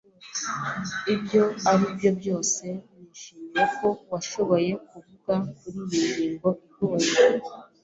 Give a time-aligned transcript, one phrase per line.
[1.13, 2.65] Ibyo ari byo byose,
[2.95, 7.11] Nishimiye ko washoboye kuvuga kuriyi ngingo igoye.